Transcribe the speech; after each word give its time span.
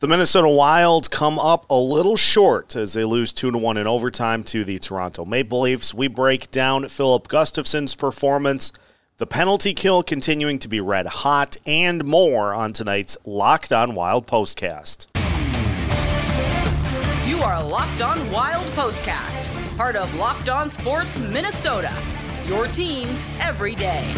The 0.00 0.08
Minnesota 0.08 0.48
Wild 0.48 1.08
come 1.12 1.38
up 1.38 1.66
a 1.70 1.78
little 1.78 2.16
short 2.16 2.74
as 2.74 2.94
they 2.94 3.04
lose 3.04 3.32
2 3.32 3.52
to 3.52 3.56
1 3.56 3.76
in 3.76 3.86
overtime 3.86 4.42
to 4.44 4.64
the 4.64 4.80
Toronto 4.80 5.24
Maple 5.24 5.60
Leafs. 5.60 5.94
We 5.94 6.08
break 6.08 6.50
down 6.50 6.88
Filip 6.88 7.28
Gustavsson's 7.28 7.94
performance, 7.94 8.72
the 9.18 9.26
penalty 9.26 9.72
kill 9.72 10.02
continuing 10.02 10.58
to 10.58 10.68
be 10.68 10.80
red 10.80 11.06
hot, 11.06 11.56
and 11.64 12.04
more 12.04 12.52
on 12.52 12.72
tonight's 12.72 13.16
Locked 13.24 13.70
On 13.70 13.94
Wild 13.94 14.26
postcast. 14.26 15.06
You 17.24 17.38
are 17.38 17.62
Locked 17.64 18.02
On 18.02 18.32
Wild 18.32 18.66
Postcast, 18.72 19.76
part 19.76 19.94
of 19.94 20.12
Locked 20.16 20.48
On 20.48 20.68
Sports 20.68 21.16
Minnesota. 21.18 21.96
Your 22.46 22.66
team 22.66 23.16
every 23.38 23.76
day. 23.76 24.12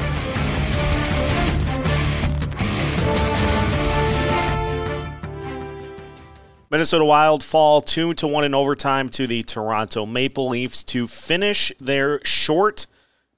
Minnesota 6.77 7.07
Wild 7.07 7.43
fall 7.43 7.81
2 7.81 8.13
to 8.13 8.27
1 8.27 8.45
in 8.45 8.55
overtime 8.55 9.09
to 9.09 9.27
the 9.27 9.43
Toronto 9.43 10.05
Maple 10.05 10.51
Leafs 10.51 10.85
to 10.85 11.07
finish 11.07 11.73
their 11.81 12.23
short 12.23 12.87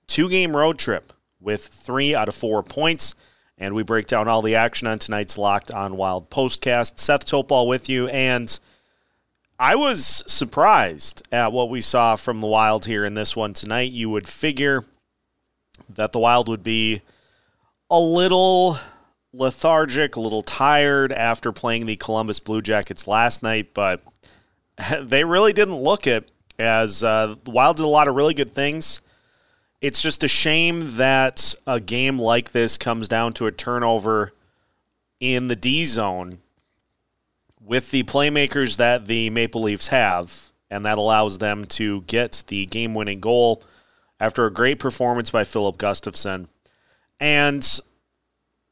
two-game 0.08 0.56
road 0.56 0.76
trip 0.76 1.12
with 1.38 1.64
3 1.68 2.16
out 2.16 2.26
of 2.26 2.34
4 2.34 2.64
points. 2.64 3.14
And 3.56 3.76
we 3.76 3.84
break 3.84 4.08
down 4.08 4.26
all 4.26 4.42
the 4.42 4.56
action 4.56 4.88
on 4.88 4.98
tonight's 4.98 5.38
Locked 5.38 5.70
on 5.70 5.96
Wild 5.96 6.30
postcast. 6.30 6.98
Seth 6.98 7.26
Toupal 7.26 7.68
with 7.68 7.88
you 7.88 8.08
and 8.08 8.58
I 9.56 9.76
was 9.76 10.24
surprised 10.26 11.22
at 11.30 11.52
what 11.52 11.70
we 11.70 11.80
saw 11.80 12.16
from 12.16 12.40
the 12.40 12.48
Wild 12.48 12.86
here 12.86 13.04
in 13.04 13.14
this 13.14 13.36
one 13.36 13.52
tonight. 13.52 13.92
You 13.92 14.10
would 14.10 14.26
figure 14.26 14.82
that 15.88 16.10
the 16.10 16.18
Wild 16.18 16.48
would 16.48 16.64
be 16.64 17.02
a 17.88 18.00
little 18.00 18.78
lethargic, 19.32 20.16
a 20.16 20.20
little 20.20 20.42
tired 20.42 21.12
after 21.12 21.52
playing 21.52 21.86
the 21.86 21.96
Columbus 21.96 22.40
Blue 22.40 22.62
Jackets 22.62 23.06
last 23.06 23.42
night, 23.42 23.74
but 23.74 24.02
they 25.00 25.24
really 25.24 25.52
didn't 25.52 25.76
look 25.76 26.06
it 26.06 26.30
as 26.58 27.04
uh, 27.04 27.36
Wild 27.46 27.76
did 27.76 27.84
a 27.84 27.88
lot 27.88 28.08
of 28.08 28.14
really 28.14 28.34
good 28.34 28.50
things. 28.50 29.00
It's 29.80 30.02
just 30.02 30.24
a 30.24 30.28
shame 30.28 30.96
that 30.96 31.54
a 31.66 31.78
game 31.78 32.18
like 32.18 32.50
this 32.50 32.76
comes 32.76 33.06
down 33.06 33.32
to 33.34 33.46
a 33.46 33.52
turnover 33.52 34.32
in 35.20 35.46
the 35.46 35.56
D 35.56 35.84
zone 35.84 36.38
with 37.60 37.90
the 37.90 38.02
playmakers 38.04 38.76
that 38.78 39.06
the 39.06 39.30
Maple 39.30 39.62
Leafs 39.62 39.88
have, 39.88 40.50
and 40.70 40.84
that 40.84 40.98
allows 40.98 41.38
them 41.38 41.64
to 41.64 42.02
get 42.02 42.42
the 42.48 42.66
game 42.66 42.94
winning 42.94 43.20
goal 43.20 43.62
after 44.18 44.46
a 44.46 44.52
great 44.52 44.80
performance 44.80 45.30
by 45.30 45.44
Filip 45.44 45.76
Gustavsson. 45.76 46.48
And 47.20 47.80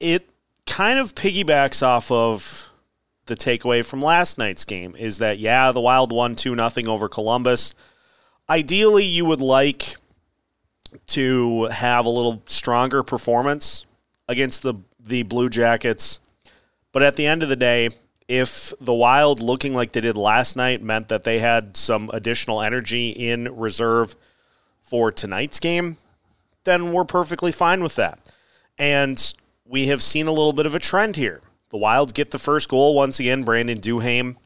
it 0.01 0.29
kind 0.67 0.99
of 0.99 1.15
piggybacks 1.15 1.83
off 1.83 2.11
of 2.11 2.71
the 3.27 3.37
takeaway 3.37 3.85
from 3.85 4.01
last 4.01 4.39
night's 4.39 4.65
game 4.65 4.95
is 4.97 5.19
that 5.19 5.39
yeah, 5.39 5.73
the 5.73 5.81
Wild 5.81 6.13
won 6.13 6.37
2 6.37 6.55
nothing 6.55 6.89
over 6.89 7.09
Columbus. 7.09 7.75
Ideally, 8.49 9.05
you 9.05 9.25
would 9.25 9.41
like 9.41 9.97
to 11.09 11.65
have 11.65 12.07
a 12.07 12.11
little 12.11 12.43
stronger 12.47 13.03
performance 13.03 13.87
against 14.29 14.63
the 14.63 14.75
the 14.99 15.23
Blue 15.23 15.49
Jackets. 15.49 16.21
But 16.93 17.03
at 17.03 17.17
the 17.17 17.27
end 17.27 17.43
of 17.43 17.49
the 17.49 17.57
day, 17.57 17.91
if 18.29 18.73
the 18.81 18.95
Wild 18.95 19.41
looking 19.41 19.75
like 19.75 19.93
they 19.93 20.01
did 20.01 20.17
last 20.17 20.57
night 20.57 20.83
meant 20.83 21.09
that 21.09 21.25
they 21.25 21.39
had 21.39 21.77
some 21.77 22.11
additional 22.13 22.61
energy 22.61 23.11
in 23.11 23.55
reserve 23.57 24.17
for 24.81 25.13
tonight's 25.13 25.61
game, 25.61 25.97
then 26.65 26.93
we're 26.93 27.05
perfectly 27.05 27.53
fine 27.53 27.83
with 27.83 27.97
that. 27.97 28.21
And 28.79 29.33
we 29.69 29.89
have 29.89 30.03
seen 30.03 30.27
a 30.27 30.33
little 30.33 30.53
bit 30.53 30.67
of 30.67 30.75
a 30.75 30.79
trend 30.79 31.17
here. 31.17 31.41
The 31.71 31.77
Wilds 31.77 32.13
get 32.13 32.31
the 32.31 32.39
first 32.39 32.69
goal 32.69 32.95
once 32.95 33.19
again. 33.19 33.43
Brandon 33.43 33.79
Duhaime 33.79 34.37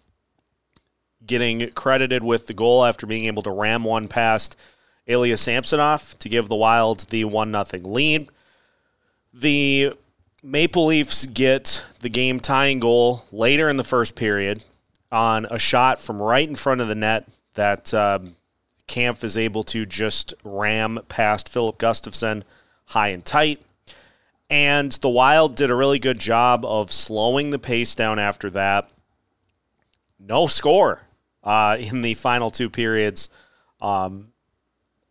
getting 1.24 1.68
credited 1.70 2.24
with 2.24 2.46
the 2.46 2.54
goal 2.54 2.84
after 2.84 3.06
being 3.06 3.26
able 3.26 3.42
to 3.42 3.50
ram 3.50 3.84
one 3.84 4.08
past 4.08 4.56
Ilya 5.06 5.36
Samsonov 5.36 6.18
to 6.18 6.28
give 6.28 6.48
the 6.48 6.56
Wilds 6.56 7.06
the 7.06 7.24
1 7.24 7.64
0 7.64 7.82
lead. 7.84 8.28
The 9.32 9.92
Maple 10.42 10.86
Leafs 10.86 11.26
get 11.26 11.84
the 12.00 12.08
game 12.08 12.40
tying 12.40 12.80
goal 12.80 13.24
later 13.30 13.68
in 13.68 13.76
the 13.76 13.84
first 13.84 14.16
period 14.16 14.64
on 15.12 15.46
a 15.50 15.58
shot 15.58 15.98
from 15.98 16.22
right 16.22 16.48
in 16.48 16.54
front 16.54 16.80
of 16.80 16.88
the 16.88 16.94
net 16.94 17.28
that 17.54 17.92
um, 17.92 18.36
Kampf 18.86 19.22
is 19.22 19.36
able 19.36 19.64
to 19.64 19.84
just 19.84 20.32
ram 20.42 21.00
past 21.08 21.48
Filip 21.48 21.78
Gustavsson 21.78 22.42
high 22.86 23.08
and 23.08 23.24
tight. 23.24 23.60
And 24.50 24.90
the 24.92 25.08
Wild 25.08 25.54
did 25.54 25.70
a 25.70 25.76
really 25.76 26.00
good 26.00 26.18
job 26.18 26.64
of 26.64 26.90
slowing 26.90 27.50
the 27.50 27.58
pace 27.58 27.94
down 27.94 28.18
after 28.18 28.50
that. 28.50 28.92
No 30.18 30.48
score 30.48 31.02
uh, 31.44 31.76
in 31.78 32.02
the 32.02 32.14
final 32.14 32.50
two 32.50 32.68
periods 32.68 33.30
um, 33.80 34.32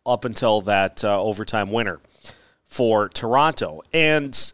up 0.04 0.26
until 0.26 0.60
that 0.60 1.02
uh, 1.02 1.20
overtime 1.20 1.72
winner 1.72 2.00
for 2.64 3.08
Toronto. 3.08 3.80
And 3.94 4.52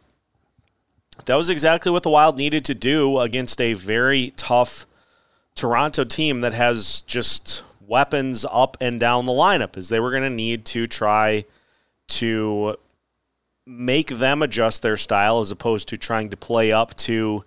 that 1.25 1.35
was 1.35 1.49
exactly 1.49 1.91
what 1.91 2.03
the 2.03 2.09
Wild 2.09 2.37
needed 2.37 2.63
to 2.65 2.73
do 2.73 3.19
against 3.19 3.59
a 3.59 3.73
very 3.73 4.31
tough 4.37 4.85
Toronto 5.53 6.05
team 6.05 6.41
that 6.41 6.53
has 6.53 7.01
just 7.01 7.63
weapons 7.85 8.45
up 8.49 8.77
and 8.79 8.99
down 8.99 9.25
the 9.25 9.31
lineup, 9.31 9.75
is 9.75 9.89
they 9.89 9.99
were 9.99 10.11
going 10.11 10.23
to 10.23 10.29
need 10.29 10.65
to 10.65 10.87
try 10.87 11.45
to 12.07 12.77
make 13.67 14.07
them 14.07 14.41
adjust 14.41 14.81
their 14.81 14.95
style 14.95 15.41
as 15.41 15.51
opposed 15.51 15.89
to 15.89 15.97
trying 15.97 16.29
to 16.29 16.37
play 16.37 16.71
up 16.71 16.95
to 16.95 17.43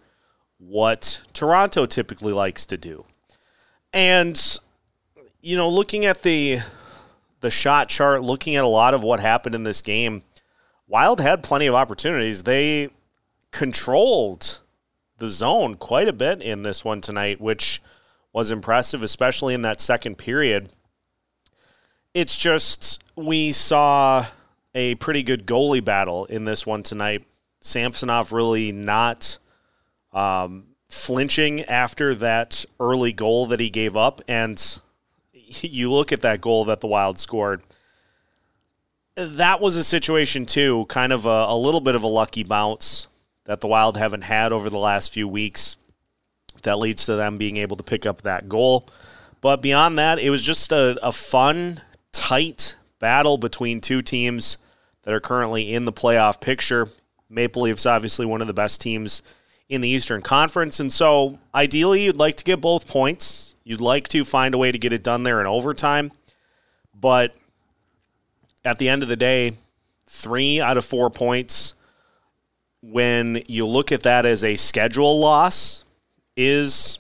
what 0.59 1.23
Toronto 1.33 1.87
typically 1.87 2.35
likes 2.35 2.67
to 2.67 2.77
do. 2.77 3.07
And 3.95 4.41
you 5.41 5.57
know, 5.57 5.69
looking 5.69 6.05
at 6.05 6.23
the 6.23 6.61
the 7.41 7.51
shot 7.51 7.89
chart, 7.89 8.23
looking 8.23 8.55
at 8.55 8.65
a 8.65 8.69
lot 8.69 8.93
of 8.93 9.03
what 9.03 9.21
happened 9.21 9.55
in 9.55 9.63
this 9.63 9.81
game, 9.81 10.23
Wild 10.87 11.21
had 11.21 11.43
plenty 11.43 11.67
of 11.67 11.75
opportunities. 11.75 12.43
They 12.43 12.91
controlled 13.51 14.61
the 15.17 15.31
zone 15.31 15.77
quite 15.77 16.09
a 16.09 16.13
bit 16.13 16.43
in 16.43 16.63
this 16.63 16.85
one 16.85 17.01
tonight, 17.01 17.41
which 17.41 17.81
was 18.33 18.51
impressive, 18.51 19.03
especially 19.03 19.55
in 19.55 19.63
that 19.63 19.81
second 19.81 20.19
period. 20.19 20.71
It's 22.13 22.39
just 22.39 23.03
we 23.17 23.53
saw 23.53 24.27
a 24.75 24.95
pretty 24.97 25.23
good 25.23 25.47
goalie 25.47 25.85
battle 25.85 26.25
in 26.27 26.45
this 26.45 26.67
one 26.67 26.83
tonight. 26.83 27.25
Samsonov 27.61 28.33
really 28.33 28.73
not 28.73 29.39
um, 30.13 30.65
flinching 30.89 31.65
after 31.65 32.15
that 32.17 32.65
early 32.79 33.13
goal 33.13 33.47
that 33.47 33.61
he 33.61 33.71
gave 33.71 33.97
up. 33.97 34.23
And 34.29 34.81
you 35.33 35.91
look 35.91 36.13
at 36.13 36.23
that 36.23 36.41
goal 36.41 36.65
that 36.67 36.81
the 36.81 36.87
Wild 36.87 37.19
scored. 37.19 37.63
That 39.17 39.61
was 39.61 39.77
a 39.77 39.85
situation, 39.85 40.47
too, 40.47 40.87
kind 40.89 41.13
of 41.13 41.27
a, 41.27 41.47
a 41.49 41.57
little 41.57 41.81
bit 41.81 41.95
of 41.95 42.03
a 42.03 42.09
lucky 42.09 42.45
bounce 42.45 43.09
that 43.45 43.61
the 43.61 43.67
Wild 43.67 43.97
haven't 43.97 44.23
had 44.23 44.53
over 44.53 44.71
the 44.71 44.79
last 44.79 45.13
few 45.13 45.27
weeks. 45.29 45.77
That 46.63 46.79
leads 46.79 47.07
to 47.07 47.17
them 47.17 47.37
being 47.37 47.57
able 47.57 47.77
to 47.77 47.83
pick 47.83 48.07
up 48.07 48.23
that 48.23 48.49
goal. 48.49 48.87
But 49.41 49.63
beyond 49.63 49.99
that, 49.99 50.19
it 50.19 50.31
was 50.31 50.45
just 50.45 50.71
a, 50.73 50.99
a 51.03 51.13
fun, 51.13 51.81
tight 52.13 52.77
battle 53.01 53.37
between 53.37 53.81
two 53.81 54.03
teams 54.03 54.57
that 55.03 55.13
are 55.13 55.21
currently 55.21 55.75
in 55.75 55.87
the 55.87 55.93
playoff 55.93 56.41
picture. 56.41 56.89
Maple 57.29 57.63
Leafs, 57.63 57.87
obviously, 57.87 58.25
one 58.25 58.41
of 58.41 58.47
the 58.47 58.53
best 58.53 58.81
teams 58.81 59.23
in 59.69 59.81
the 59.81 59.89
Eastern 59.89 60.23
Conference. 60.23 60.79
And 60.79 60.93
so, 60.93 61.39
ideally, 61.55 62.05
you'd 62.05 62.17
like 62.17 62.37
to 62.37 62.45
get 62.45 62.61
both 62.61 62.87
points. 62.87 63.55
You'd 63.65 63.81
like 63.81 64.09
to 64.09 64.25
find 64.25 64.55
a 64.55 64.59
way 64.59 64.71
to 64.71 64.79
get 64.79 64.93
it 64.93 65.03
done 65.03 65.25
there 65.25 65.41
in 65.41 65.47
overtime. 65.47 66.13
But 66.95 67.35
at 68.65 68.79
the 68.79 68.89
end 68.89 69.03
of 69.03 69.09
the 69.09 69.17
day, 69.17 69.57
three 70.07 70.61
out 70.61 70.77
of 70.77 70.85
four 70.85 71.09
points, 71.09 71.75
when 72.83 73.43
you 73.49 73.67
look 73.67 73.93
at 73.93 74.03
that 74.03 74.27
as 74.27 74.45
a 74.45 74.57
schedule 74.57 75.19
loss, 75.19 75.85
is 76.37 76.99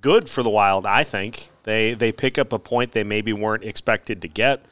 good 0.00 0.28
for 0.28 0.42
the 0.42 0.50
Wild, 0.50 0.86
I 0.86 1.04
think. 1.04 1.50
They, 1.64 1.94
they 1.94 2.12
pick 2.12 2.38
up 2.38 2.52
a 2.52 2.58
point 2.58 2.92
they 2.92 3.04
maybe 3.04 3.32
weren't 3.32 3.64
expected 3.64 4.22
to 4.22 4.28
get 4.28 4.64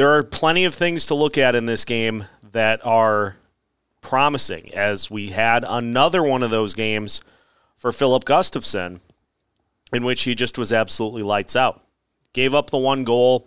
there 0.00 0.16
are 0.16 0.22
plenty 0.22 0.64
of 0.64 0.74
things 0.74 1.04
to 1.04 1.14
look 1.14 1.36
at 1.36 1.54
in 1.54 1.66
this 1.66 1.84
game 1.84 2.24
that 2.52 2.80
are 2.86 3.36
promising, 4.00 4.72
as 4.72 5.10
we 5.10 5.26
had 5.26 5.62
another 5.68 6.22
one 6.22 6.42
of 6.42 6.48
those 6.48 6.72
games 6.72 7.20
for 7.76 7.92
Filip 7.92 8.24
Gustavsson, 8.24 9.00
in 9.92 10.02
which 10.02 10.22
he 10.22 10.34
just 10.34 10.56
was 10.56 10.72
absolutely 10.72 11.22
lights 11.22 11.54
out. 11.54 11.84
Gave 12.32 12.54
up 12.54 12.70
the 12.70 12.78
one 12.78 13.04
goal, 13.04 13.46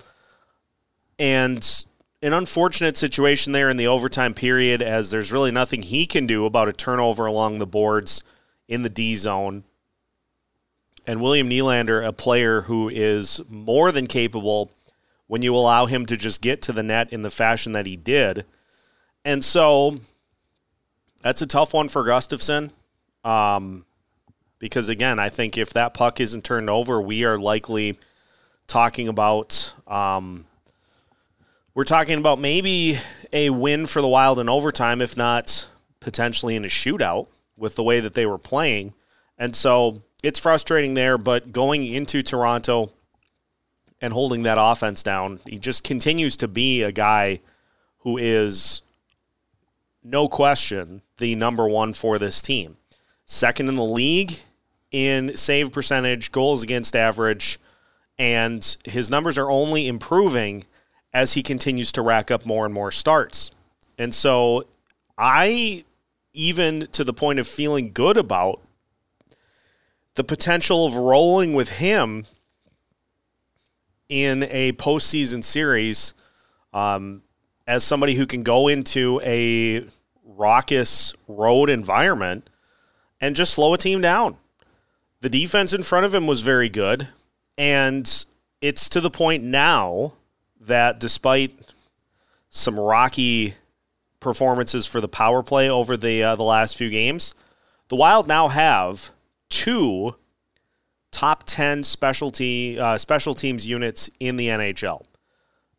and 1.18 1.68
an 2.22 2.34
unfortunate 2.34 2.98
situation 2.98 3.52
there 3.52 3.72
in 3.72 3.78
the 3.78 3.88
overtime 3.88 4.36
period, 4.36 4.84
as 4.84 5.10
there's 5.10 5.32
really 5.32 5.50
nothing 5.50 5.82
he 5.82 6.06
can 6.06 6.28
do 6.28 6.46
about 6.46 6.70
a 6.70 6.74
turnover 6.74 7.26
along 7.26 7.58
the 7.58 7.66
boards 7.66 8.24
in 8.68 8.84
the 8.84 8.92
D 8.92 9.16
zone. 9.16 9.64
And 11.08 11.20
William 11.20 11.50
Nylander, 11.50 12.06
a 12.06 12.14
player 12.14 12.62
who 12.62 12.90
is 12.90 13.42
more 13.50 13.92
than 13.92 14.06
capable 14.06 14.70
when 15.34 15.42
you 15.42 15.56
allow 15.56 15.88
him 15.88 16.06
to 16.06 16.16
just 16.16 16.42
get 16.42 16.62
to 16.62 16.72
the 16.72 16.84
net 16.84 17.12
in 17.12 17.24
the 17.24 17.30
fashion 17.32 17.72
that 17.72 17.88
he 17.88 17.96
did. 17.96 18.46
And 19.26 19.44
so 19.44 19.98
that's 21.24 21.42
a 21.42 21.48
tough 21.48 21.74
one 21.74 21.90
for 21.90 22.04
Gustavsson. 22.04 22.70
Um, 23.26 23.84
because 24.60 24.90
again, 24.90 25.18
I 25.18 25.30
think 25.30 25.58
if 25.58 25.74
that 25.74 25.96
puck 25.96 26.22
isn't 26.22 26.44
turned 26.44 26.70
over, 26.70 27.02
we 27.02 27.24
are 27.26 27.40
likely 27.40 27.98
talking 28.68 29.08
about 29.08 29.74
um, 29.88 30.46
we're 31.74 31.84
talking 31.84 32.20
about 32.20 32.38
maybe 32.38 33.00
a 33.32 33.50
win 33.50 33.88
for 33.88 34.04
the 34.04 34.08
Wild 34.08 34.38
in 34.38 34.50
overtime, 34.50 35.02
if 35.02 35.18
not 35.18 35.68
potentially 36.00 36.56
in 36.56 36.64
a 36.64 36.68
shootout 36.68 37.26
with 37.58 37.76
the 37.76 37.82
way 37.82 38.00
that 38.00 38.14
they 38.14 38.28
were 38.28 38.38
playing. 38.38 38.94
And 39.40 39.56
so 39.56 40.04
it's 40.22 40.40
frustrating 40.40 40.94
there, 40.94 41.18
but 41.18 41.52
going 41.52 41.88
into 41.88 42.22
Toronto 42.22 42.92
and 44.04 44.12
holding 44.12 44.44
that 44.44 44.58
offense 44.60 45.02
down, 45.02 45.40
he 45.48 45.58
just 45.58 45.82
continues 45.86 46.36
to 46.36 46.48
be 46.50 46.84
a 46.84 46.92
guy 46.92 47.40
who 48.00 48.18
is 48.18 48.84
no 50.04 50.28
question 50.28 51.02
the 51.20 51.36
number 51.36 51.66
one 51.66 51.94
for 51.94 52.20
this 52.20 52.42
team. 52.42 52.76
Second 53.26 53.70
in 53.70 53.78
the 53.78 53.84
league 53.86 54.40
in 54.92 55.38
save 55.38 55.72
percentage, 55.72 56.34
goals 56.34 56.64
against 56.64 56.98
average, 56.98 57.58
and 58.20 58.76
his 58.84 59.10
numbers 59.10 59.38
are 59.38 59.50
only 59.50 59.88
improving 59.88 60.66
as 61.14 61.34
he 61.34 61.42
continues 61.42 61.94
to 61.94 62.02
rack 62.02 62.30
up 62.30 62.46
more 62.46 62.66
and 62.66 62.74
more 62.74 62.92
starts. 62.92 63.52
And 63.98 64.14
so 64.14 64.66
I 65.18 65.86
even 66.34 66.90
to 66.92 67.06
the 67.06 67.14
point 67.14 67.40
of 67.40 67.48
feeling 67.48 67.94
good 67.94 68.18
about 68.18 68.60
the 70.16 70.26
potential 70.26 70.86
of 70.86 70.96
rolling 70.96 71.54
with 71.54 71.70
him 71.78 72.26
in 74.14 74.44
a 74.52 74.72
postseason 74.74 75.44
series 75.44 76.14
um, 76.72 77.24
as 77.66 77.84
somebody 77.84 78.14
who 78.14 78.28
can 78.28 78.44
go 78.44 78.68
into 78.68 79.20
a 79.24 79.84
raucous 80.24 81.16
road 81.28 81.68
environment 81.68 82.48
and 83.20 83.36
just 83.36 83.56
slow 83.56 83.74
a 83.74 83.78
team 83.78 84.02
down. 84.02 84.38
The 85.22 85.30
defense 85.30 85.74
in 85.74 85.82
front 85.82 86.06
of 86.06 86.14
him 86.14 86.28
was 86.28 86.42
very 86.42 86.70
good, 86.70 87.08
and 87.58 88.26
it's 88.62 88.88
to 88.90 89.02
the 89.02 89.10
point 89.10 89.44
now 89.44 90.14
that 90.62 91.00
despite 91.00 91.58
some 92.52 92.80
rocky 92.80 93.56
performances 94.20 94.86
for 94.86 95.02
the 95.02 95.08
power 95.08 95.42
play 95.42 95.72
over 95.72 95.98
the 95.98 96.22
uh, 96.22 96.36
the 96.36 96.44
last 96.44 96.78
few 96.78 96.92
games, 96.92 97.34
the 97.88 97.96
Wild 97.96 98.28
now 98.28 98.48
have 98.48 99.10
two 99.50 100.16
top 101.14 101.44
10 101.46 101.84
specialty 101.84 102.78
uh, 102.78 102.98
special 102.98 103.34
teams 103.34 103.66
units 103.66 104.10
in 104.20 104.36
the 104.36 104.48
NHL. 104.48 105.06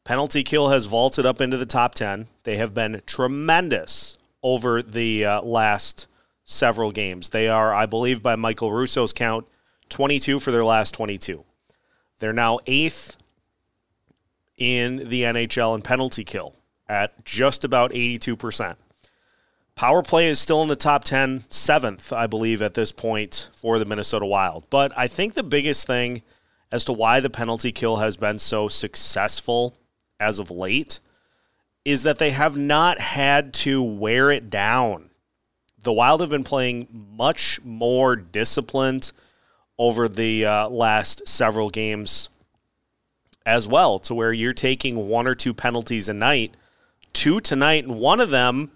Penalty 0.04 0.42
kill 0.42 0.68
has 0.68 0.86
vaulted 0.86 1.26
up 1.26 1.40
into 1.40 1.58
the 1.58 1.66
top 1.66 1.94
10. 1.94 2.28
They 2.44 2.56
have 2.56 2.72
been 2.72 3.02
tremendous 3.04 4.16
over 4.42 4.80
the 4.80 5.24
uh, 5.24 5.42
last 5.42 6.06
several 6.44 6.92
games. 6.92 7.30
They 7.30 7.48
are, 7.48 7.74
I 7.74 7.86
believe, 7.86 8.22
by 8.22 8.36
Michael 8.36 8.72
Russo's 8.72 9.12
count, 9.12 9.46
22 9.88 10.38
for 10.38 10.50
their 10.50 10.64
last 10.64 10.92
22. 10.92 11.44
They're 12.18 12.32
now 12.32 12.60
eighth 12.66 13.16
in 14.56 15.08
the 15.08 15.22
NHL 15.22 15.74
in 15.74 15.82
penalty 15.82 16.22
kill 16.22 16.54
at 16.88 17.24
just 17.24 17.64
about 17.64 17.90
82%. 17.92 18.76
Power 19.76 20.02
play 20.02 20.28
is 20.28 20.38
still 20.38 20.62
in 20.62 20.68
the 20.68 20.76
top 20.76 21.02
10, 21.02 21.44
seventh, 21.50 22.12
I 22.12 22.28
believe, 22.28 22.62
at 22.62 22.74
this 22.74 22.92
point 22.92 23.50
for 23.54 23.78
the 23.78 23.84
Minnesota 23.84 24.24
Wild. 24.24 24.64
But 24.70 24.92
I 24.96 25.08
think 25.08 25.34
the 25.34 25.42
biggest 25.42 25.86
thing 25.86 26.22
as 26.70 26.84
to 26.84 26.92
why 26.92 27.18
the 27.20 27.30
penalty 27.30 27.72
kill 27.72 27.96
has 27.96 28.16
been 28.16 28.38
so 28.38 28.68
successful 28.68 29.76
as 30.20 30.38
of 30.38 30.50
late 30.50 31.00
is 31.84 32.04
that 32.04 32.18
they 32.18 32.30
have 32.30 32.56
not 32.56 33.00
had 33.00 33.52
to 33.52 33.82
wear 33.82 34.30
it 34.30 34.48
down. 34.48 35.10
The 35.82 35.92
Wild 35.92 36.20
have 36.20 36.30
been 36.30 36.44
playing 36.44 36.86
much 37.16 37.60
more 37.64 38.14
disciplined 38.14 39.10
over 39.76 40.08
the 40.08 40.46
uh, 40.46 40.68
last 40.68 41.26
several 41.26 41.68
games 41.68 42.28
as 43.44 43.68
well, 43.68 43.98
to 43.98 44.14
where 44.14 44.32
you're 44.32 44.54
taking 44.54 45.08
one 45.08 45.26
or 45.26 45.34
two 45.34 45.52
penalties 45.52 46.08
a 46.08 46.14
night, 46.14 46.56
two 47.12 47.40
tonight, 47.40 47.84
and 47.84 47.98
one 47.98 48.20
of 48.20 48.30
them 48.30 48.70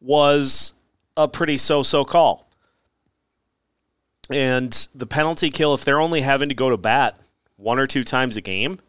was 0.00 0.72
a 1.16 1.28
pretty 1.28 1.58
so 1.58 1.82
so 1.82 2.04
call. 2.04 2.48
And 4.30 4.72
the 4.94 5.06
penalty 5.06 5.50
kill, 5.50 5.74
if 5.74 5.84
they're 5.84 6.00
only 6.00 6.22
having 6.22 6.48
to 6.48 6.54
go 6.54 6.70
to 6.70 6.76
bat 6.76 7.18
one 7.56 7.78
or 7.78 7.86
two 7.86 8.04
times 8.04 8.36
a 8.36 8.40
game, 8.40 8.80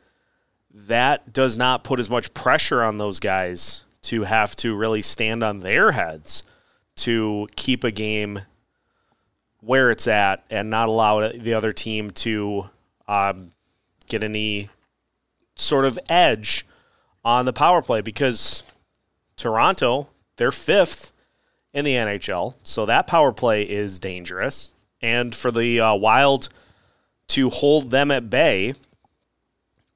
that 0.73 1.31
does 1.33 1.57
not 1.57 1.83
put 1.83 1.99
as 1.99 2.09
much 2.09 2.33
pressure 2.33 2.83
on 2.83 2.97
those 2.97 3.19
guys 3.19 3.83
to 4.03 4.23
have 4.23 4.55
to 4.57 4.75
really 4.75 5.01
stand 5.01 5.43
on 5.43 5.59
their 5.59 5.91
heads 5.91 6.43
to 6.95 7.47
keep 7.55 7.83
a 7.83 7.91
game 7.91 8.39
where 9.59 9.91
it's 9.91 10.07
at 10.07 10.43
and 10.49 10.69
not 10.69 10.89
allow 10.89 11.29
the 11.29 11.53
other 11.53 11.73
team 11.73 12.11
to 12.11 12.69
um, 13.07 13.51
get 14.07 14.23
any 14.23 14.69
sort 15.55 15.85
of 15.85 15.97
edge 16.09 16.65
on 17.25 17.45
the 17.45 17.53
power 17.53 17.81
play 17.81 18.01
because 18.01 18.63
Toronto, 19.35 20.07
they're 20.37 20.51
fifth 20.51 21.11
in 21.73 21.85
the 21.85 21.93
NHL, 21.93 22.55
so 22.63 22.85
that 22.85 23.07
power 23.07 23.31
play 23.31 23.63
is 23.63 23.99
dangerous. 23.99 24.73
And 25.01 25.35
for 25.35 25.51
the 25.51 25.79
uh, 25.79 25.95
Wild 25.95 26.49
to 27.29 27.49
hold 27.49 27.91
them 27.91 28.09
at 28.09 28.29
bay 28.29 28.73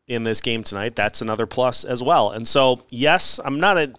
in 0.07 0.23
this 0.23 0.41
game 0.41 0.63
tonight, 0.63 0.95
that's 0.95 1.21
another 1.21 1.45
plus 1.45 1.83
as 1.83 2.03
well. 2.03 2.31
And 2.31 2.47
so, 2.47 2.85
yes, 2.89 3.39
I'm 3.43 3.59
not 3.59 3.77
a. 3.77 3.93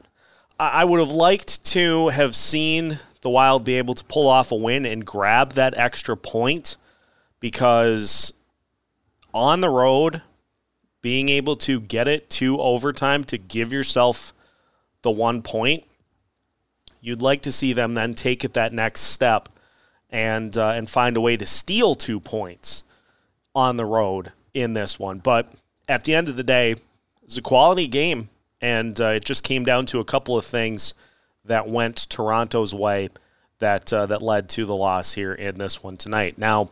I 0.60 0.84
would 0.84 1.00
have 1.00 1.10
liked 1.10 1.64
to 1.72 2.08
have 2.08 2.36
seen 2.36 3.00
the 3.22 3.30
Wild 3.30 3.64
be 3.64 3.74
able 3.74 3.94
to 3.94 4.04
pull 4.04 4.28
off 4.28 4.52
a 4.52 4.56
win 4.56 4.84
and 4.84 5.04
grab 5.04 5.52
that 5.52 5.76
extra 5.76 6.16
point 6.16 6.76
because 7.40 8.32
on 9.34 9.60
the 9.60 9.70
road 9.70 10.22
being 11.00 11.28
able 11.28 11.56
to 11.56 11.80
get 11.80 12.06
it 12.06 12.30
to 12.30 12.60
overtime 12.60 13.24
to 13.24 13.38
give 13.38 13.72
yourself 13.72 14.32
the 15.02 15.10
one 15.10 15.42
point, 15.42 15.84
you'd 17.02 17.20
like 17.20 17.42
to 17.42 17.52
see 17.52 17.74
them 17.74 17.92
then 17.92 18.14
take 18.14 18.44
it 18.44 18.54
that 18.54 18.72
next 18.72 19.00
step 19.00 19.50
and 20.08 20.56
uh, 20.56 20.68
and 20.68 20.88
find 20.88 21.16
a 21.18 21.20
way 21.20 21.36
to 21.36 21.44
steal 21.44 21.94
two 21.94 22.18
points 22.18 22.84
on 23.54 23.76
the 23.76 23.84
road 23.84 24.32
in 24.54 24.72
this 24.72 24.98
one. 24.98 25.18
But 25.18 25.52
at 25.88 26.04
the 26.04 26.14
end 26.14 26.28
of 26.28 26.36
the 26.36 26.42
day, 26.42 26.76
it's 27.22 27.36
a 27.36 27.42
quality 27.42 27.86
game, 27.86 28.30
and 28.60 28.98
uh, 29.00 29.08
it 29.08 29.24
just 29.24 29.44
came 29.44 29.64
down 29.64 29.84
to 29.86 30.00
a 30.00 30.04
couple 30.04 30.38
of 30.38 30.46
things 30.46 30.94
that 31.44 31.68
went 31.68 32.08
Toronto's 32.08 32.74
way 32.74 33.10
that 33.58 33.92
uh, 33.92 34.06
that 34.06 34.22
led 34.22 34.48
to 34.50 34.64
the 34.64 34.74
loss 34.74 35.14
here 35.14 35.34
in 35.34 35.58
this 35.58 35.82
one 35.82 35.96
tonight. 35.96 36.38
Now, 36.38 36.70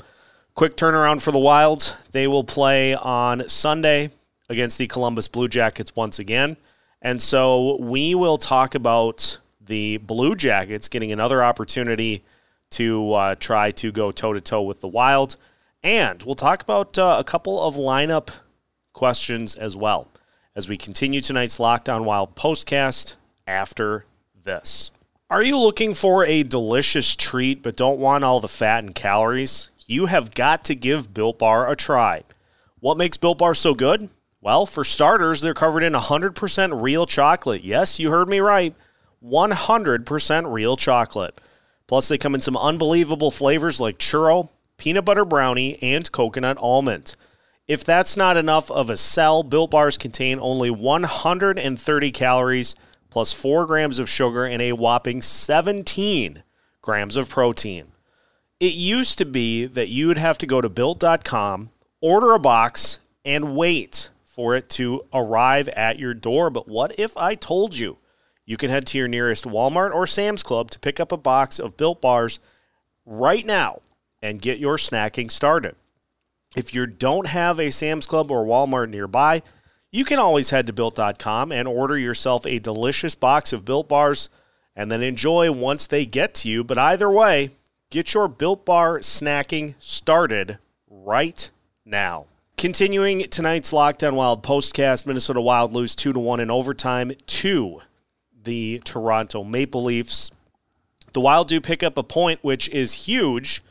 quick 0.54 0.76
turnaround 0.76 1.22
for 1.22 1.32
the 1.32 1.38
Wilds. 1.38 1.94
They 2.12 2.26
will 2.26 2.44
play 2.44 2.94
on 2.94 3.48
Sunday 3.48 4.10
against 4.48 4.78
the 4.78 4.86
Columbus 4.86 5.28
Blue 5.28 5.48
Jackets 5.48 5.94
once 5.96 6.18
again. 6.18 6.56
And 7.02 7.22
so 7.22 7.78
we 7.80 8.14
will 8.14 8.36
talk 8.36 8.74
about 8.74 9.38
the 9.70 9.98
Blue 9.98 10.34
Jackets 10.34 10.88
getting 10.88 11.12
another 11.12 11.44
opportunity 11.44 12.24
to 12.70 13.12
uh, 13.14 13.34
try 13.36 13.70
to 13.70 13.92
go 13.92 14.10
toe 14.10 14.32
to 14.32 14.40
toe 14.40 14.62
with 14.62 14.80
the 14.80 14.88
Wild. 14.88 15.36
And 15.80 16.20
we'll 16.24 16.34
talk 16.34 16.60
about 16.60 16.98
uh, 16.98 17.16
a 17.18 17.24
couple 17.24 17.62
of 17.62 17.76
lineup 17.76 18.30
questions 18.92 19.54
as 19.54 19.76
well 19.76 20.08
as 20.56 20.68
we 20.68 20.76
continue 20.76 21.20
tonight's 21.20 21.60
Locked 21.60 21.88
On 21.88 22.04
Wild 22.04 22.34
postcast 22.34 23.14
after 23.46 24.06
this. 24.42 24.90
Are 25.30 25.42
you 25.42 25.56
looking 25.56 25.94
for 25.94 26.26
a 26.26 26.42
delicious 26.42 27.14
treat 27.14 27.62
but 27.62 27.76
don't 27.76 28.00
want 28.00 28.24
all 28.24 28.40
the 28.40 28.48
fat 28.48 28.82
and 28.82 28.92
calories? 28.92 29.70
You 29.86 30.06
have 30.06 30.34
got 30.34 30.64
to 30.64 30.74
give 30.74 31.14
Built 31.14 31.38
Bar 31.38 31.70
a 31.70 31.76
try. 31.76 32.24
What 32.80 32.98
makes 32.98 33.16
Built 33.16 33.38
Bar 33.38 33.54
so 33.54 33.74
good? 33.74 34.08
Well, 34.40 34.66
for 34.66 34.82
starters, 34.82 35.40
they're 35.40 35.54
covered 35.54 35.84
in 35.84 35.92
100% 35.92 36.82
real 36.82 37.06
chocolate. 37.06 37.62
Yes, 37.62 38.00
you 38.00 38.10
heard 38.10 38.28
me 38.28 38.40
right. 38.40 38.74
100% 39.24 40.52
real 40.52 40.76
chocolate. 40.76 41.40
Plus, 41.86 42.08
they 42.08 42.18
come 42.18 42.34
in 42.34 42.40
some 42.40 42.56
unbelievable 42.56 43.30
flavors 43.30 43.80
like 43.80 43.98
churro, 43.98 44.50
peanut 44.76 45.04
butter 45.04 45.24
brownie, 45.24 45.80
and 45.82 46.10
coconut 46.12 46.56
almond. 46.58 47.16
If 47.66 47.84
that's 47.84 48.16
not 48.16 48.36
enough 48.36 48.70
of 48.70 48.90
a 48.90 48.96
sell, 48.96 49.42
Built 49.42 49.70
Bars 49.70 49.96
contain 49.96 50.38
only 50.40 50.70
130 50.70 52.10
calories 52.10 52.74
plus 53.10 53.32
4 53.32 53.66
grams 53.66 53.98
of 53.98 54.08
sugar 54.08 54.44
and 54.44 54.62
a 54.62 54.72
whopping 54.72 55.22
17 55.22 56.42
grams 56.82 57.16
of 57.16 57.28
protein. 57.28 57.92
It 58.58 58.74
used 58.74 59.18
to 59.18 59.24
be 59.24 59.66
that 59.66 59.88
you 59.88 60.08
would 60.08 60.18
have 60.18 60.38
to 60.38 60.46
go 60.46 60.60
to 60.60 60.68
built.com, 60.68 61.70
order 62.00 62.32
a 62.32 62.38
box, 62.38 62.98
and 63.24 63.56
wait 63.56 64.10
for 64.24 64.54
it 64.54 64.68
to 64.70 65.04
arrive 65.12 65.68
at 65.70 65.98
your 65.98 66.14
door. 66.14 66.50
But 66.50 66.68
what 66.68 66.98
if 66.98 67.16
I 67.16 67.34
told 67.34 67.78
you 67.78 67.98
you 68.46 68.56
can 68.56 68.70
head 68.70 68.86
to 68.88 68.98
your 68.98 69.08
nearest 69.08 69.44
Walmart 69.44 69.94
or 69.94 70.06
Sam's 70.06 70.42
Club 70.42 70.70
to 70.70 70.78
pick 70.78 70.98
up 70.98 71.12
a 71.12 71.16
box 71.16 71.58
of 71.58 71.76
Built 71.76 72.00
Bars 72.00 72.40
right 73.06 73.44
now 73.44 73.80
and 74.20 74.42
get 74.42 74.58
your 74.58 74.76
snacking 74.76 75.30
started? 75.30 75.76
If 76.56 76.74
you 76.74 76.86
don't 76.86 77.28
have 77.28 77.60
a 77.60 77.70
Sam's 77.70 78.06
Club 78.06 78.30
or 78.30 78.44
Walmart 78.44 78.90
nearby, 78.90 79.42
you 79.92 80.04
can 80.04 80.18
always 80.18 80.50
head 80.50 80.66
to 80.66 80.72
built.com 80.72 81.52
and 81.52 81.68
order 81.68 81.96
yourself 81.96 82.46
a 82.46 82.58
delicious 82.58 83.14
box 83.14 83.52
of 83.52 83.64
Built 83.64 83.88
Bars 83.88 84.28
and 84.74 84.90
then 84.90 85.02
enjoy 85.02 85.52
once 85.52 85.86
they 85.86 86.06
get 86.06 86.34
to 86.34 86.48
you. 86.48 86.64
But 86.64 86.78
either 86.78 87.10
way, 87.10 87.50
Get 87.90 88.14
your 88.14 88.28
Built 88.28 88.64
Bar 88.64 89.00
snacking 89.00 89.74
started 89.80 90.58
right 90.88 91.50
now. 91.84 92.26
Continuing 92.56 93.28
tonight's 93.30 93.72
Locked 93.72 94.04
On 94.04 94.14
Wild 94.14 94.44
postcast, 94.44 95.08
Minnesota 95.08 95.40
Wild 95.40 95.72
lose 95.72 95.96
2 95.96 96.12
to 96.12 96.20
1 96.20 96.38
in 96.38 96.52
overtime 96.52 97.10
to 97.26 97.80
the 98.42 98.80
Toronto 98.84 99.44
Maple 99.44 99.84
Leafs. 99.84 100.30
The 101.12 101.20
Wild 101.20 101.48
do 101.48 101.60
pick 101.60 101.82
up 101.82 101.98
a 101.98 102.02
point, 102.02 102.40
which 102.42 102.68
is 102.68 103.06
huge 103.06 103.62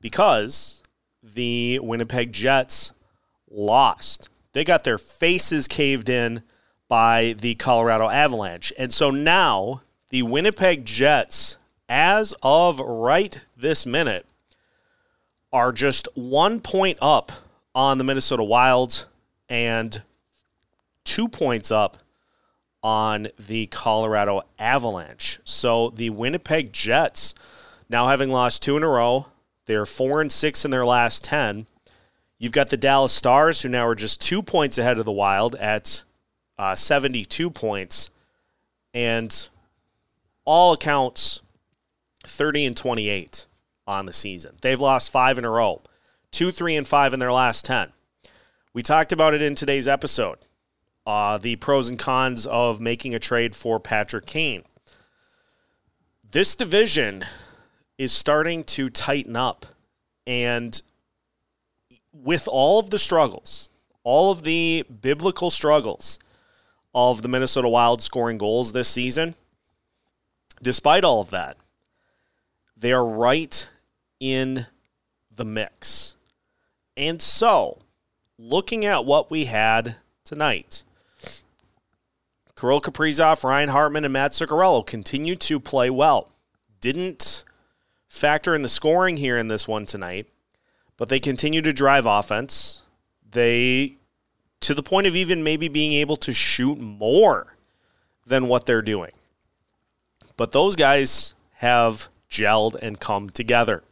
because 0.00 0.82
the 1.22 1.78
Winnipeg 1.80 2.32
Jets 2.32 2.92
lost. 3.50 4.28
They 4.52 4.64
got 4.64 4.84
their 4.84 4.98
faces 4.98 5.68
caved 5.68 6.08
in 6.08 6.42
by 6.88 7.34
the 7.38 7.54
Colorado 7.56 8.08
Avalanche. 8.08 8.72
And 8.78 8.92
so 8.92 9.10
now 9.10 9.82
the 10.08 10.22
Winnipeg 10.22 10.84
Jets, 10.84 11.58
as 11.88 12.34
of 12.42 12.80
right 12.80 13.40
this 13.56 13.84
minute, 13.84 14.26
are 15.52 15.72
just 15.72 16.08
one 16.14 16.60
point 16.60 16.98
up 17.00 17.32
on 17.74 17.98
the 17.98 18.04
Minnesota 18.04 18.42
Wilds 18.42 19.06
and 19.48 20.02
two 21.04 21.28
points 21.28 21.70
up 21.70 21.98
on 22.82 23.28
the 23.38 23.66
Colorado 23.66 24.42
Avalanche. 24.58 25.40
So 25.44 25.90
the 25.90 26.10
Winnipeg 26.10 26.72
Jets, 26.72 27.34
now 27.88 28.08
having 28.08 28.30
lost 28.30 28.62
two 28.62 28.76
in 28.76 28.82
a 28.82 28.88
row, 28.88 29.26
they're 29.66 29.86
four 29.86 30.20
and 30.20 30.30
six 30.30 30.64
in 30.64 30.70
their 30.70 30.86
last 30.86 31.24
10. 31.24 31.66
You've 32.38 32.52
got 32.52 32.70
the 32.70 32.76
Dallas 32.76 33.12
Stars, 33.12 33.62
who 33.62 33.68
now 33.68 33.86
are 33.86 33.94
just 33.94 34.20
two 34.20 34.42
points 34.42 34.78
ahead 34.78 34.98
of 34.98 35.04
the 35.04 35.12
Wild 35.12 35.56
at 35.56 36.04
uh, 36.56 36.74
72 36.74 37.50
points. 37.50 38.10
And 38.94 39.48
all 40.44 40.72
accounts, 40.72 41.42
30 42.24 42.66
and 42.66 42.76
28 42.76 43.46
on 43.86 44.06
the 44.06 44.12
season. 44.12 44.56
They've 44.62 44.80
lost 44.80 45.10
five 45.10 45.36
in 45.36 45.44
a 45.44 45.50
row, 45.50 45.80
two, 46.30 46.50
three, 46.50 46.76
and 46.76 46.86
five 46.86 47.12
in 47.12 47.20
their 47.20 47.32
last 47.32 47.64
10. 47.64 47.92
We 48.72 48.82
talked 48.82 49.12
about 49.12 49.34
it 49.34 49.42
in 49.42 49.54
today's 49.54 49.88
episode 49.88 50.46
uh, 51.08 51.38
the 51.38 51.56
pros 51.56 51.88
and 51.88 51.98
cons 51.98 52.44
of 52.44 52.82
making 52.82 53.14
a 53.14 53.18
trade 53.18 53.56
for 53.56 53.80
Patrick 53.80 54.26
Kane. 54.26 54.62
This 56.30 56.54
division 56.54 57.24
is 57.96 58.12
starting 58.12 58.62
to 58.64 58.90
tighten 58.90 59.34
up. 59.34 59.64
And 60.26 60.80
with 62.12 62.46
all 62.46 62.78
of 62.78 62.90
the 62.90 62.98
struggles, 62.98 63.70
all 64.04 64.30
of 64.30 64.42
the 64.42 64.84
biblical 65.00 65.48
struggles 65.48 66.18
of 66.94 67.22
the 67.22 67.28
Minnesota 67.28 67.70
Wild 67.70 68.02
scoring 68.02 68.36
goals 68.36 68.72
this 68.72 68.88
season, 68.88 69.34
despite 70.60 71.04
all 71.04 71.22
of 71.22 71.30
that, 71.30 71.56
they 72.76 72.92
are 72.92 73.06
right 73.06 73.66
in 74.20 74.66
the 75.34 75.46
mix. 75.46 76.16
And 76.98 77.22
so, 77.22 77.78
looking 78.36 78.84
at 78.84 79.06
what 79.06 79.30
we 79.30 79.46
had 79.46 79.96
tonight, 80.22 80.84
Kirill 82.58 82.80
Kaprizov, 82.80 83.44
Ryan 83.44 83.68
Hartman, 83.68 84.04
and 84.04 84.12
Matt 84.12 84.32
Zuccarello 84.32 84.84
continue 84.84 85.36
to 85.36 85.60
play 85.60 85.90
well. 85.90 86.32
Didn't 86.80 87.44
factor 88.08 88.52
in 88.54 88.62
the 88.62 88.68
scoring 88.68 89.18
here 89.18 89.38
in 89.38 89.46
this 89.46 89.68
one 89.68 89.86
tonight, 89.86 90.26
but 90.96 91.08
they 91.08 91.20
continue 91.20 91.62
to 91.62 91.72
drive 91.72 92.04
offense. 92.04 92.82
They, 93.30 93.98
to 94.60 94.74
the 94.74 94.82
point 94.82 95.06
of 95.06 95.14
even 95.14 95.44
maybe 95.44 95.68
being 95.68 95.92
able 95.92 96.16
to 96.16 96.32
shoot 96.32 96.80
more 96.80 97.56
than 98.26 98.48
what 98.48 98.66
they're 98.66 98.82
doing. 98.82 99.12
But 100.36 100.50
those 100.50 100.74
guys 100.74 101.34
have 101.56 102.08
gelled 102.28 102.74
and 102.82 102.98
come 102.98 103.30
together. 103.30 103.84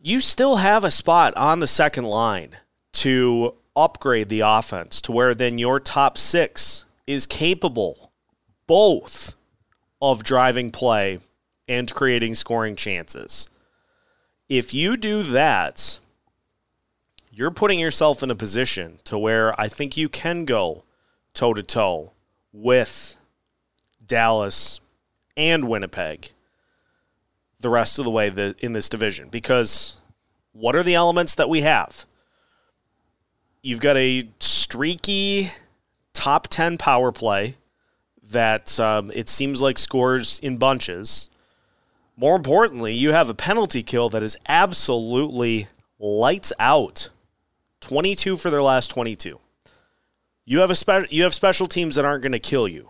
You 0.00 0.20
still 0.20 0.56
have 0.56 0.84
a 0.84 0.92
spot 0.92 1.36
on 1.36 1.58
the 1.58 1.66
second 1.66 2.04
line 2.04 2.58
to 2.92 3.54
upgrade 3.74 4.28
the 4.28 4.40
offense 4.40 5.00
to 5.02 5.12
where 5.12 5.34
then 5.34 5.58
your 5.58 5.80
top 5.80 6.16
six 6.16 6.85
is 7.06 7.26
capable 7.26 8.10
both 8.66 9.36
of 10.00 10.24
driving 10.24 10.70
play 10.70 11.18
and 11.68 11.92
creating 11.94 12.34
scoring 12.34 12.76
chances. 12.76 13.48
If 14.48 14.72
you 14.74 14.96
do 14.96 15.22
that, 15.24 15.98
you're 17.30 17.50
putting 17.50 17.78
yourself 17.78 18.22
in 18.22 18.30
a 18.30 18.34
position 18.34 18.98
to 19.04 19.18
where 19.18 19.58
I 19.60 19.68
think 19.68 19.96
you 19.96 20.08
can 20.08 20.44
go 20.44 20.84
toe 21.34 21.54
to 21.54 21.62
toe 21.62 22.12
with 22.52 23.16
Dallas 24.06 24.80
and 25.36 25.68
Winnipeg 25.68 26.32
the 27.60 27.70
rest 27.70 27.98
of 27.98 28.04
the 28.04 28.10
way 28.10 28.28
in 28.60 28.72
this 28.72 28.88
division. 28.88 29.28
Because 29.28 29.96
what 30.52 30.76
are 30.76 30.82
the 30.82 30.94
elements 30.94 31.34
that 31.34 31.48
we 31.48 31.62
have? 31.62 32.06
You've 33.62 33.80
got 33.80 33.96
a 33.96 34.28
streaky 34.38 35.50
top 36.16 36.48
10 36.48 36.78
power 36.78 37.12
play 37.12 37.56
that 38.30 38.80
um, 38.80 39.12
it 39.14 39.28
seems 39.28 39.60
like 39.60 39.78
scores 39.78 40.40
in 40.40 40.56
bunches. 40.56 41.28
More 42.16 42.34
importantly, 42.34 42.94
you 42.94 43.12
have 43.12 43.28
a 43.28 43.34
penalty 43.34 43.82
kill 43.82 44.08
that 44.08 44.22
is 44.22 44.36
absolutely 44.48 45.68
lights 45.98 46.52
out. 46.58 47.10
22 47.80 48.36
for 48.36 48.50
their 48.50 48.62
last 48.62 48.90
22. 48.90 49.38
You 50.46 50.58
have 50.60 50.70
a 50.70 50.74
spe- 50.74 51.10
you 51.10 51.22
have 51.22 51.34
special 51.34 51.66
teams 51.66 51.94
that 51.94 52.04
aren't 52.04 52.22
going 52.22 52.32
to 52.32 52.38
kill 52.38 52.66
you. 52.66 52.88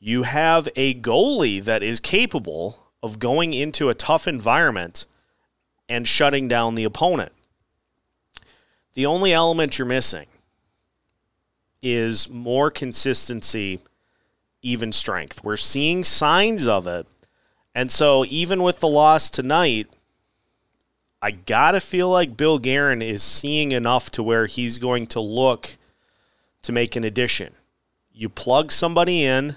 You 0.00 0.24
have 0.24 0.68
a 0.74 0.94
goalie 0.94 1.62
that 1.62 1.82
is 1.82 2.00
capable 2.00 2.90
of 3.02 3.18
going 3.18 3.54
into 3.54 3.88
a 3.88 3.94
tough 3.94 4.26
environment 4.26 5.06
and 5.88 6.06
shutting 6.06 6.48
down 6.48 6.74
the 6.74 6.84
opponent. 6.84 7.32
The 8.94 9.06
only 9.06 9.32
element 9.32 9.78
you're 9.78 9.86
missing 9.86 10.26
is 11.82 12.28
more 12.28 12.70
consistency, 12.70 13.80
even 14.62 14.92
strength. 14.92 15.42
We're 15.44 15.56
seeing 15.56 16.04
signs 16.04 16.66
of 16.66 16.86
it 16.86 17.06
and 17.78 17.92
so 17.92 18.24
even 18.28 18.64
with 18.64 18.80
the 18.80 18.88
loss 18.88 19.30
tonight, 19.30 19.86
I 21.22 21.30
got 21.30 21.72
to 21.72 21.80
feel 21.80 22.08
like 22.10 22.36
Bill 22.36 22.58
Guerin 22.58 23.02
is 23.02 23.22
seeing 23.22 23.70
enough 23.70 24.10
to 24.12 24.22
where 24.24 24.46
he's 24.46 24.80
going 24.80 25.06
to 25.08 25.20
look 25.20 25.76
to 26.62 26.72
make 26.72 26.96
an 26.96 27.04
addition. 27.04 27.54
You 28.12 28.28
plug 28.28 28.72
somebody 28.72 29.22
in 29.22 29.54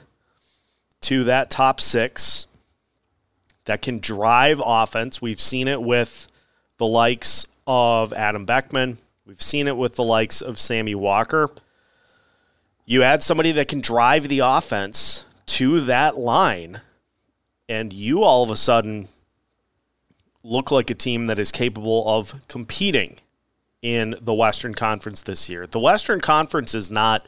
to 1.02 1.24
that 1.24 1.50
top 1.50 1.82
six 1.82 2.46
that 3.66 3.82
can 3.82 3.98
drive 3.98 4.62
offense. 4.64 5.20
We've 5.20 5.42
seen 5.42 5.68
it 5.68 5.82
with 5.82 6.28
the 6.78 6.86
likes 6.86 7.48
of 7.66 8.14
Adam 8.14 8.46
Beckman. 8.46 9.00
We've 9.26 9.42
seen 9.42 9.68
it 9.68 9.78
with 9.78 9.96
the 9.96 10.04
likes 10.04 10.42
of 10.42 10.60
Sammy 10.60 10.94
Walker. 10.94 11.50
You 12.92 13.04
add 13.04 13.24
somebody 13.24 13.54
that 13.54 13.70
can 13.70 13.80
drive 13.80 14.28
the 14.28 14.40
offense 14.40 15.24
to 15.46 15.80
that 15.80 16.18
line 16.18 16.82
and 17.70 17.94
you 17.94 18.22
all 18.22 18.44
of 18.44 18.50
a 18.50 18.58
sudden 18.58 19.08
look 20.44 20.72
like 20.72 20.90
a 20.90 20.94
team 20.94 21.28
that 21.28 21.40
is 21.40 21.54
capable 21.54 22.04
of 22.06 22.46
competing 22.50 23.22
in 23.82 24.16
the 24.20 24.34
Western 24.34 24.74
Conference 24.74 25.22
this 25.22 25.50
year. 25.50 25.66
The 25.66 25.80
Western 25.80 26.20
Conference 26.20 26.76
is 26.76 26.92
not 26.92 27.26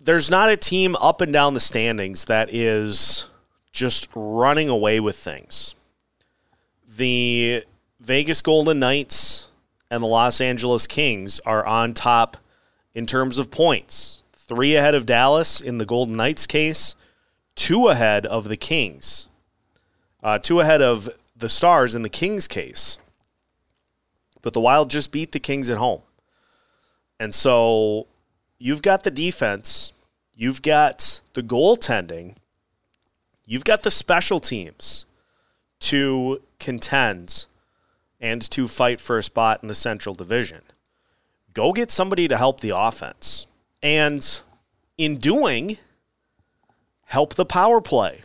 there's 0.00 0.28
not 0.28 0.50
a 0.50 0.56
team 0.56 0.96
up 0.96 1.20
and 1.20 1.32
down 1.32 1.54
the 1.54 1.60
standings 1.60 2.24
that 2.24 2.52
is 2.52 3.30
just 3.70 4.08
running 4.12 4.68
away 4.68 4.98
with 4.98 5.14
things. 5.14 5.76
The 6.96 7.64
Vegas 8.00 8.42
Golden 8.42 8.80
Knights 8.80 9.52
and 9.88 10.02
the 10.02 10.08
Los 10.08 10.40
Angeles 10.40 10.88
Kings 10.88 11.38
are 11.46 11.64
on 11.64 11.94
top 11.94 12.38
in 12.92 13.06
terms 13.06 13.38
of 13.38 13.52
points. 13.52 14.18
Three 14.54 14.76
ahead 14.76 14.94
of 14.94 15.06
Dallas 15.06 15.62
in 15.62 15.78
the 15.78 15.86
Golden 15.86 16.14
Knights 16.14 16.46
case, 16.46 16.94
two 17.54 17.88
ahead 17.88 18.26
of 18.26 18.48
the 18.48 18.56
Kings, 18.58 19.28
uh, 20.22 20.38
two 20.38 20.60
ahead 20.60 20.82
of 20.82 21.08
the 21.34 21.48
Stars 21.48 21.94
in 21.94 22.02
the 22.02 22.10
Kings 22.10 22.46
case. 22.46 22.98
But 24.42 24.52
the 24.52 24.60
Wild 24.60 24.90
just 24.90 25.10
beat 25.10 25.32
the 25.32 25.40
Kings 25.40 25.70
at 25.70 25.78
home. 25.78 26.02
And 27.18 27.34
so 27.34 28.08
you've 28.58 28.82
got 28.82 29.04
the 29.04 29.10
defense, 29.10 29.94
you've 30.34 30.60
got 30.60 31.22
the 31.32 31.42
goaltending, 31.42 32.34
you've 33.46 33.64
got 33.64 33.84
the 33.84 33.90
special 33.90 34.38
teams 34.38 35.06
to 35.80 36.42
contend 36.60 37.46
and 38.20 38.42
to 38.50 38.68
fight 38.68 39.00
for 39.00 39.16
a 39.16 39.22
spot 39.22 39.60
in 39.62 39.68
the 39.68 39.74
Central 39.74 40.14
Division. 40.14 40.60
Go 41.54 41.72
get 41.72 41.90
somebody 41.90 42.28
to 42.28 42.36
help 42.36 42.60
the 42.60 42.76
offense. 42.76 43.46
And 43.82 44.40
in 44.96 45.16
doing, 45.16 45.78
help 47.06 47.34
the 47.34 47.44
power 47.44 47.80
play. 47.80 48.22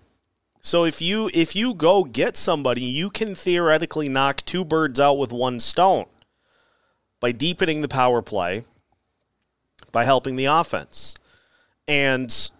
So 0.61 0.83
if 0.83 1.01
you 1.01 1.29
if 1.33 1.55
you 1.55 1.73
go 1.73 2.03
get 2.03 2.35
somebody, 2.35 2.81
you 2.81 3.09
can 3.09 3.33
theoretically 3.35 4.09
knock 4.09 4.43
two 4.45 4.65
birds 4.65 4.99
out 4.99 5.17
with 5.17 5.31
one 5.31 5.59
stone 5.59 6.05
by 7.19 7.31
deepening 7.31 7.81
the 7.81 7.87
power 7.87 8.21
play, 8.21 8.63
by 9.91 10.03
helping 10.03 10.35
the 10.35 10.45
offense. 10.45 11.15
And 11.87 12.51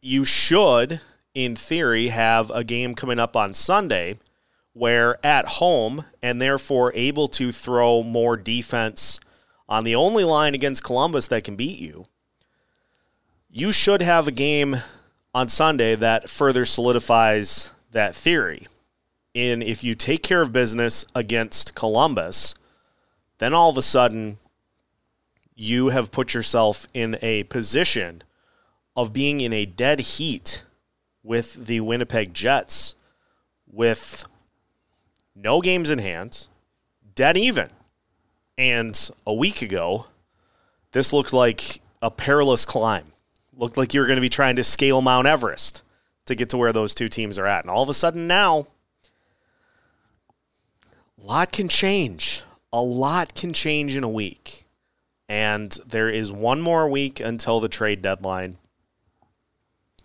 you 0.00 0.24
should 0.24 1.00
in 1.34 1.56
theory, 1.56 2.08
have 2.08 2.50
a 2.50 2.64
game 2.64 2.94
coming 2.94 3.18
up 3.18 3.36
on 3.36 3.54
Sunday 3.54 4.18
where 4.74 5.24
at 5.24 5.46
home 5.46 6.04
and 6.22 6.40
therefore 6.40 6.92
able 6.94 7.28
to 7.28 7.52
throw 7.52 8.02
more 8.02 8.36
defense 8.36 9.20
on 9.68 9.84
the 9.84 9.94
only 9.94 10.24
line 10.24 10.54
against 10.54 10.84
Columbus 10.84 11.28
that 11.28 11.44
can 11.44 11.56
beat 11.56 11.78
you, 11.78 12.06
you 13.50 13.72
should 13.72 14.02
have 14.02 14.28
a 14.28 14.32
game 14.32 14.76
on 15.34 15.48
Sunday 15.48 15.94
that 15.94 16.28
further 16.28 16.64
solidifies 16.64 17.70
that 17.90 18.14
theory. 18.14 18.66
In 19.34 19.62
if 19.62 19.82
you 19.82 19.94
take 19.94 20.22
care 20.22 20.42
of 20.42 20.52
business 20.52 21.04
against 21.14 21.74
Columbus, 21.74 22.54
then 23.38 23.54
all 23.54 23.70
of 23.70 23.78
a 23.78 23.82
sudden 23.82 24.38
you 25.54 25.88
have 25.88 26.12
put 26.12 26.34
yourself 26.34 26.86
in 26.92 27.18
a 27.22 27.44
position 27.44 28.22
of 28.94 29.12
being 29.12 29.40
in 29.40 29.52
a 29.52 29.64
dead 29.64 30.00
heat 30.00 30.64
with 31.22 31.66
the 31.66 31.80
Winnipeg 31.80 32.34
Jets 32.34 32.94
with 33.66 34.24
no 35.34 35.60
games 35.60 35.90
in 35.90 35.98
hand, 35.98 36.46
dead 37.14 37.36
even. 37.36 37.70
And 38.58 39.10
a 39.26 39.32
week 39.32 39.62
ago, 39.62 40.06
this 40.92 41.12
looked 41.12 41.32
like 41.32 41.80
a 42.00 42.10
perilous 42.10 42.64
climb. 42.64 43.12
Looked 43.56 43.76
like 43.76 43.94
you 43.94 44.00
were 44.00 44.06
going 44.06 44.16
to 44.16 44.22
be 44.22 44.28
trying 44.28 44.56
to 44.56 44.64
scale 44.64 45.02
Mount 45.02 45.26
Everest 45.26 45.82
to 46.26 46.34
get 46.34 46.50
to 46.50 46.56
where 46.56 46.72
those 46.72 46.94
two 46.94 47.08
teams 47.08 47.38
are 47.38 47.46
at. 47.46 47.64
And 47.64 47.70
all 47.70 47.82
of 47.82 47.88
a 47.88 47.94
sudden 47.94 48.26
now, 48.26 48.66
a 51.20 51.26
lot 51.26 51.52
can 51.52 51.68
change. 51.68 52.44
A 52.72 52.80
lot 52.80 53.34
can 53.34 53.52
change 53.52 53.96
in 53.96 54.04
a 54.04 54.08
week. 54.08 54.64
And 55.28 55.70
there 55.86 56.08
is 56.08 56.32
one 56.32 56.60
more 56.60 56.88
week 56.88 57.20
until 57.20 57.60
the 57.60 57.68
trade 57.68 58.02
deadline. 58.02 58.58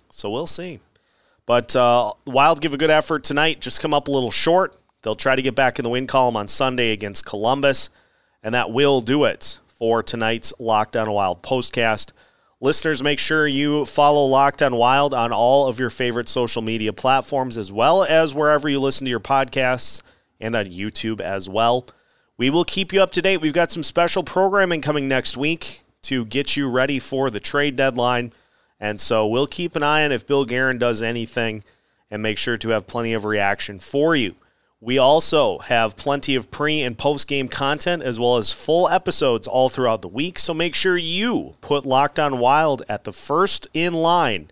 So 0.09 0.29
we'll 0.29 0.47
see. 0.47 0.79
But 1.45 1.75
uh, 1.75 2.13
Wild 2.25 2.61
give 2.61 2.73
a 2.73 2.77
good 2.77 2.89
effort 2.89 3.23
tonight. 3.23 3.61
Just 3.61 3.81
come 3.81 3.93
up 3.93 4.07
a 4.07 4.11
little 4.11 4.31
short. 4.31 4.75
They'll 5.01 5.15
try 5.15 5.35
to 5.35 5.41
get 5.41 5.55
back 5.55 5.79
in 5.79 5.83
the 5.83 5.89
win 5.89 6.07
column 6.07 6.35
on 6.35 6.47
Sunday 6.47 6.91
against 6.91 7.25
Columbus. 7.25 7.89
And 8.47 8.53
that 8.53 8.71
will 8.71 9.01
do 9.01 9.25
it 9.25 9.59
for 9.67 10.01
tonight's 10.01 10.53
Locked 10.57 10.95
On 10.95 11.11
Wild 11.11 11.43
postcast. 11.43 12.13
Listeners, 12.61 13.03
make 13.03 13.19
sure 13.19 13.45
you 13.45 13.83
follow 13.83 14.25
Locked 14.25 14.61
On 14.61 14.77
Wild 14.77 15.13
on 15.13 15.33
all 15.33 15.67
of 15.67 15.81
your 15.81 15.89
favorite 15.89 16.29
social 16.29 16.61
media 16.61 16.93
platforms, 16.93 17.57
as 17.57 17.73
well 17.73 18.05
as 18.05 18.33
wherever 18.33 18.69
you 18.69 18.79
listen 18.79 19.03
to 19.03 19.09
your 19.09 19.19
podcasts 19.19 20.01
and 20.39 20.55
on 20.55 20.67
YouTube 20.67 21.19
as 21.19 21.49
well. 21.49 21.87
We 22.37 22.49
will 22.49 22.63
keep 22.63 22.93
you 22.93 23.01
up 23.03 23.11
to 23.11 23.21
date. 23.21 23.41
We've 23.41 23.51
got 23.51 23.69
some 23.69 23.83
special 23.83 24.23
programming 24.23 24.79
coming 24.79 25.09
next 25.09 25.35
week 25.35 25.81
to 26.03 26.23
get 26.23 26.55
you 26.55 26.69
ready 26.69 26.99
for 26.99 27.29
the 27.29 27.41
trade 27.41 27.75
deadline. 27.75 28.31
And 28.79 29.01
so 29.01 29.27
we'll 29.27 29.47
keep 29.47 29.75
an 29.75 29.83
eye 29.83 30.05
on 30.05 30.13
if 30.13 30.25
Bill 30.25 30.45
Guerin 30.45 30.77
does 30.77 31.01
anything 31.01 31.65
and 32.09 32.23
make 32.23 32.37
sure 32.37 32.57
to 32.59 32.69
have 32.69 32.87
plenty 32.87 33.11
of 33.11 33.25
reaction 33.25 33.79
for 33.79 34.15
you. 34.15 34.35
We 34.79 34.99
also 34.99 35.57
have 35.59 35.97
plenty 35.97 36.35
of 36.35 36.51
pre 36.51 36.81
and 36.81 36.97
post 36.97 37.27
game 37.27 37.47
content 37.47 38.03
as 38.03 38.19
well 38.19 38.37
as 38.37 38.53
full 38.53 38.87
episodes 38.89 39.47
all 39.47 39.69
throughout 39.69 40.03
the 40.03 40.07
week. 40.07 40.37
So 40.37 40.53
make 40.53 40.75
sure 40.75 40.97
you 40.97 41.53
put 41.61 41.85
Locked 41.85 42.19
On 42.19 42.37
Wild 42.37 42.83
at 42.87 43.03
the 43.03 43.13
first 43.13 43.67
in 43.73 43.93
line 43.93 44.51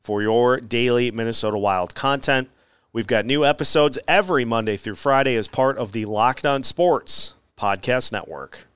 for 0.00 0.22
your 0.22 0.60
daily 0.60 1.10
Minnesota 1.10 1.58
Wild 1.58 1.96
content. 1.96 2.48
We've 2.92 3.08
got 3.08 3.26
new 3.26 3.44
episodes 3.44 3.98
every 4.06 4.44
Monday 4.44 4.76
through 4.76 4.94
Friday 4.94 5.34
as 5.34 5.48
part 5.48 5.76
of 5.78 5.90
the 5.90 6.04
Locked 6.04 6.46
On 6.46 6.62
Sports 6.62 7.34
Podcast 7.58 8.12
Network. 8.12 8.68